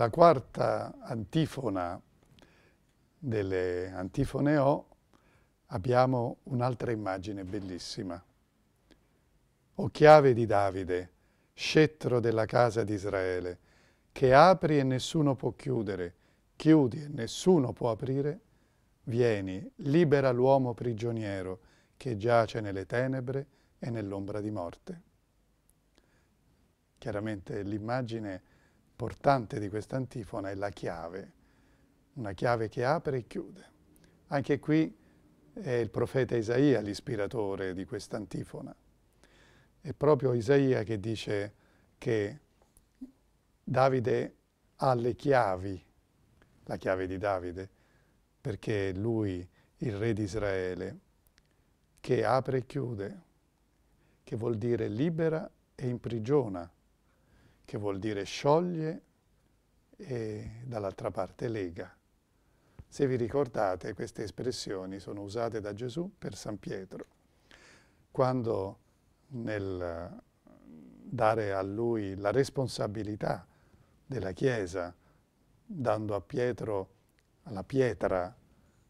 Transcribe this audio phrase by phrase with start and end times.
[0.00, 2.00] Nella quarta antifona
[3.18, 4.86] delle antifone O
[5.66, 8.24] abbiamo un'altra immagine bellissima.
[9.74, 11.10] O chiave di Davide,
[11.52, 13.58] scettro della casa di Israele,
[14.10, 16.14] che apri e nessuno può chiudere,
[16.56, 18.40] chiudi e nessuno può aprire,
[19.02, 21.60] vieni, libera l'uomo prigioniero
[21.98, 23.46] che giace nelle tenebre
[23.78, 25.00] e nell'ombra di morte.
[26.96, 28.49] Chiaramente l'immagine
[29.00, 31.32] importante di questa antifona è la chiave,
[32.14, 33.64] una chiave che apre e chiude.
[34.26, 34.94] Anche qui
[35.54, 38.76] è il profeta Isaia l'ispiratore di questa antifona.
[39.80, 41.54] È proprio Isaia che dice
[41.96, 42.40] che
[43.64, 44.36] Davide
[44.76, 45.82] ha le chiavi,
[46.64, 47.70] la chiave di Davide,
[48.38, 50.98] perché è lui, il re di Israele,
[52.00, 53.22] che apre e chiude,
[54.24, 56.70] che vuol dire libera e imprigiona,
[57.70, 59.02] che vuol dire scioglie
[59.96, 61.96] e dall'altra parte lega.
[62.88, 67.06] Se vi ricordate, queste espressioni sono usate da Gesù per San Pietro,
[68.10, 68.78] quando
[69.28, 70.20] nel
[70.64, 73.46] dare a lui la responsabilità
[74.04, 74.92] della Chiesa,
[75.64, 76.90] dando a Pietro,
[77.44, 78.36] alla pietra,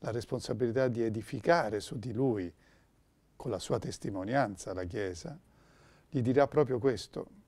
[0.00, 2.52] la responsabilità di edificare su di lui,
[3.36, 5.40] con la sua testimonianza, la Chiesa,
[6.10, 7.44] gli dirà proprio questo,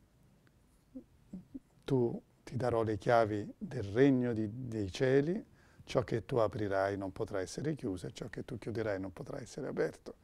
[1.89, 5.43] tu ti darò le chiavi del regno di, dei cieli,
[5.85, 9.41] ciò che tu aprirai non potrà essere chiuso e ciò che tu chiuderai non potrà
[9.41, 10.17] essere aperto.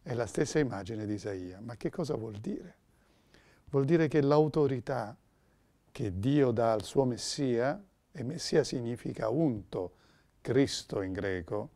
[0.00, 1.60] È la stessa immagine di Isaia.
[1.60, 2.76] Ma che cosa vuol dire?
[3.66, 5.14] Vuol dire che l'autorità
[5.92, 7.78] che Dio dà al suo Messia,
[8.10, 9.96] e Messia significa unto,
[10.40, 11.72] Cristo in greco,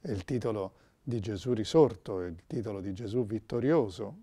[0.00, 4.16] è il titolo di Gesù risorto, è il titolo di Gesù vittorioso,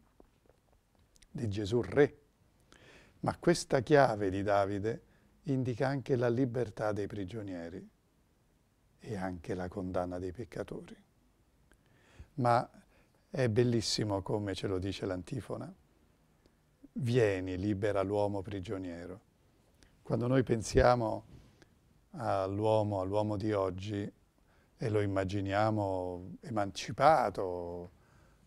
[1.29, 2.17] di Gesù re.
[3.21, 5.03] Ma questa chiave di Davide
[5.43, 7.89] indica anche la libertà dei prigionieri
[8.99, 10.95] e anche la condanna dei peccatori.
[12.35, 12.69] Ma
[13.29, 15.73] è bellissimo come ce lo dice l'antifona.
[16.93, 19.21] Vieni, libera l'uomo prigioniero.
[20.01, 21.25] Quando noi pensiamo
[22.11, 24.11] all'uomo, all'uomo di oggi,
[24.81, 27.91] e lo immaginiamo emancipato,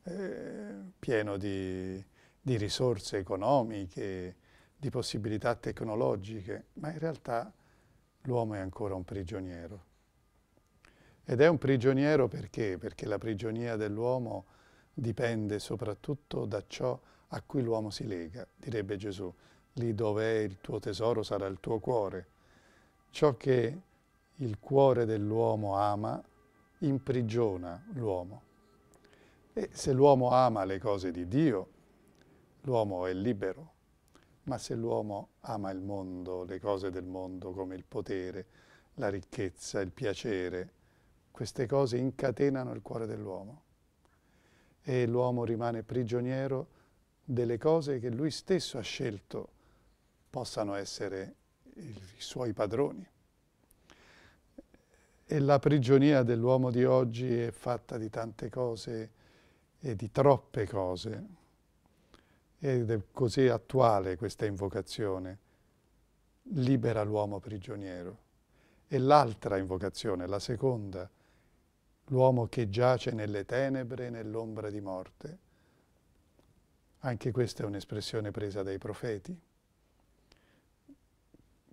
[0.04, 2.02] eh, pieno di,
[2.40, 4.36] di risorse economiche,
[4.82, 7.52] di possibilità tecnologiche, ma in realtà
[8.22, 9.84] l'uomo è ancora un prigioniero.
[11.24, 12.78] Ed è un prigioniero perché?
[12.78, 14.46] Perché la prigionia dell'uomo
[14.92, 19.32] dipende soprattutto da ciò a cui l'uomo si lega, direbbe Gesù.
[19.74, 22.26] Lì dove è il tuo tesoro sarà il tuo cuore.
[23.10, 23.80] Ciò che
[24.34, 26.20] il cuore dell'uomo ama
[26.78, 28.42] imprigiona l'uomo.
[29.52, 31.68] E se l'uomo ama le cose di Dio,
[32.62, 33.70] l'uomo è libero.
[34.44, 38.46] Ma se l'uomo ama il mondo, le cose del mondo come il potere,
[38.94, 40.72] la ricchezza, il piacere,
[41.30, 43.62] queste cose incatenano il cuore dell'uomo
[44.82, 46.80] e l'uomo rimane prigioniero
[47.24, 49.48] delle cose che lui stesso ha scelto
[50.28, 51.34] possano essere
[51.74, 53.06] i suoi padroni.
[55.24, 59.12] E la prigionia dell'uomo di oggi è fatta di tante cose
[59.78, 61.26] e di troppe cose,
[62.64, 65.38] ed è così attuale questa invocazione,
[66.54, 68.20] libera l'uomo prigioniero.
[68.86, 71.10] E l'altra invocazione, la seconda,
[72.06, 75.38] l'uomo che giace nelle tenebre e nell'ombra di morte.
[77.00, 79.36] Anche questa è un'espressione presa dai profeti.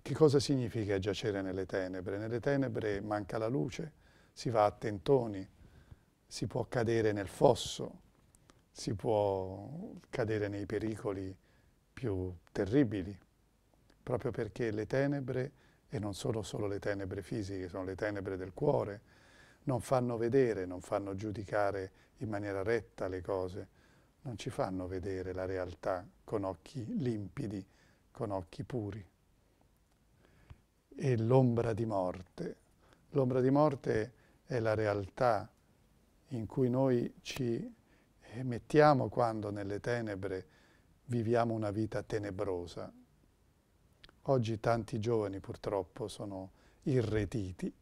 [0.02, 2.18] Che cosa significa giacere nelle tenebre?
[2.18, 3.92] Nelle tenebre manca la luce,
[4.32, 5.48] si va a tentoni,
[6.26, 8.08] si può cadere nel fosso,
[8.70, 9.68] si può
[10.08, 11.36] cadere nei pericoli
[11.92, 13.16] più terribili,
[14.02, 15.52] proprio perché le tenebre,
[15.88, 19.00] e non sono solo le tenebre fisiche, sono le tenebre del cuore,
[19.64, 23.68] non fanno vedere, non fanno giudicare in maniera retta le cose,
[24.22, 27.64] non ci fanno vedere la realtà con occhi limpidi,
[28.10, 29.04] con occhi puri.
[30.94, 32.56] E l'ombra di morte.
[33.10, 34.12] L'ombra di morte
[34.44, 35.50] è la realtà
[36.28, 37.74] in cui noi ci
[38.32, 40.46] e mettiamo quando nelle tenebre
[41.06, 42.92] viviamo una vita tenebrosa.
[44.24, 47.72] Oggi tanti giovani purtroppo sono irretiti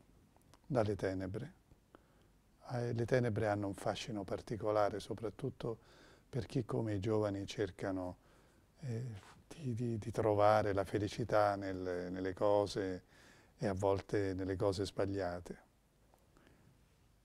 [0.67, 1.53] dalle tenebre.
[2.71, 5.79] Eh, le tenebre hanno un fascino particolare, soprattutto
[6.29, 8.17] per chi come i giovani cercano
[8.81, 9.05] eh,
[9.49, 13.05] di, di, di, trovare la felicità nel, nelle cose
[13.59, 15.67] e a volte nelle cose sbagliate.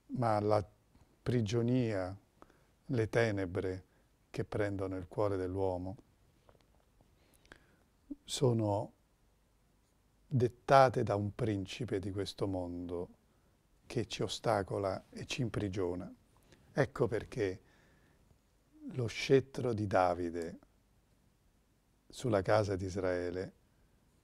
[0.07, 0.65] Ma la
[1.21, 2.15] prigionia
[2.87, 3.85] le tenebre
[4.29, 5.97] che prendono il cuore dell'uomo
[8.23, 8.91] sono
[10.27, 13.09] dettate da un principe di questo mondo
[13.85, 16.11] che ci ostacola e ci imprigiona.
[16.71, 17.61] Ecco perché
[18.93, 20.59] lo scettro di Davide
[22.09, 23.53] sulla casa di Israele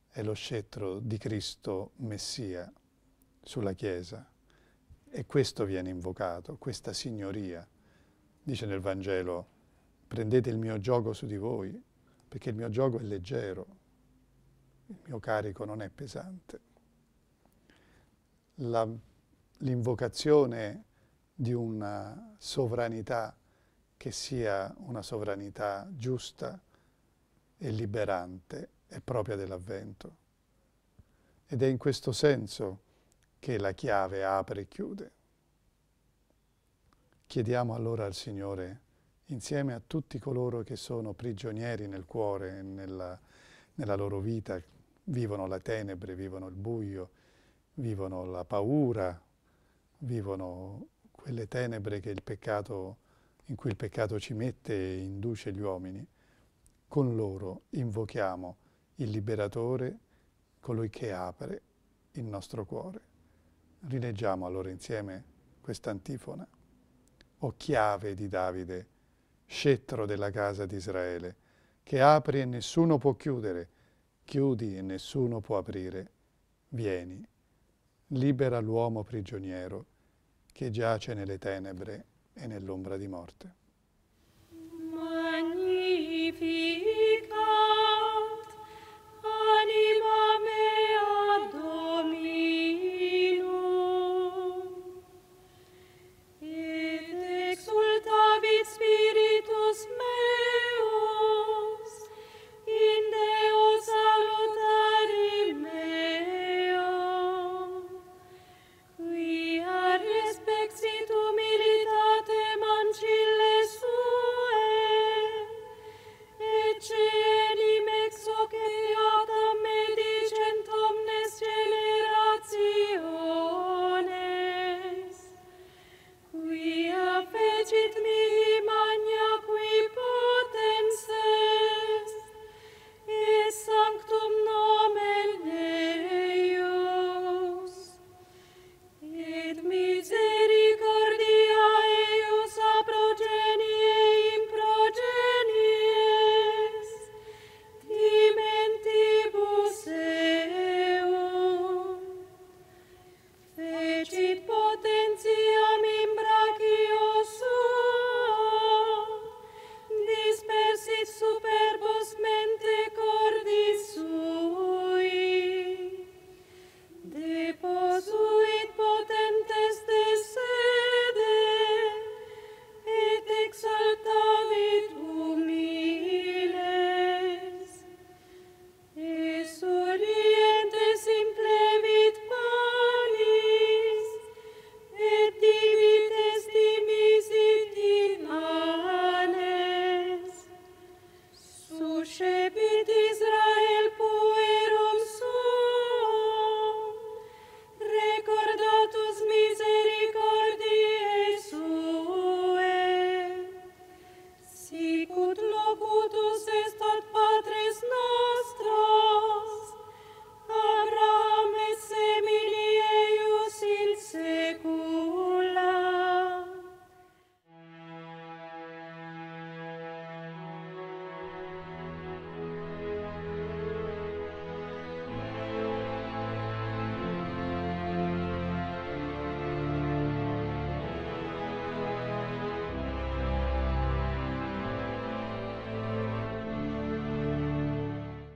[0.10, 2.72] è lo scettro di Cristo Messia
[3.42, 4.28] sulla Chiesa.
[5.12, 7.68] E questo viene invocato, questa signoria.
[8.50, 9.46] Dice nel Vangelo,
[10.07, 11.80] prendete il mio gioco su di voi,
[12.28, 13.68] perché il mio gioco è leggero,
[14.88, 16.60] il mio carico non è pesante.
[19.57, 20.84] l'invocazione
[21.31, 23.38] di una sovranità
[23.96, 26.60] che sia una sovranità giusta
[27.56, 30.16] e liberante è propria dell'avvento.
[31.45, 32.81] Ed è in questo senso
[33.38, 35.12] che la chiave apre e chiude.
[37.30, 38.80] Chiediamo allora al Signore,
[39.26, 43.20] insieme a tutti coloro che sono prigionieri nel cuore nella,
[43.76, 44.60] nella loro vita,
[45.04, 47.12] vivono la tenebre, vivono il buio,
[47.76, 49.22] vivono la paura,
[50.00, 52.98] vivono quelle tenebre peccato,
[53.46, 56.04] in cui il peccato ci mette e induce gli uomini,
[56.88, 58.58] con loro invochiamo
[58.96, 60.00] il liberatore,
[60.60, 61.62] colui che apre
[62.14, 63.00] il nostro cuore.
[63.81, 65.24] Rileggiamo allora insieme
[65.62, 66.48] questa antifona.
[67.40, 68.88] O chiave di Davide,
[69.46, 71.36] scettro della casa di Israele,
[71.84, 73.70] che apri e nessuno può chiudere,
[74.26, 76.12] chiudi e nessuno può aprire.
[76.70, 77.26] Vieni,
[78.08, 79.86] libera l'uomo prigioniero
[80.52, 83.54] che giace nelle tenebre e nell'ombra di morte.
[84.92, 86.20] Magnifica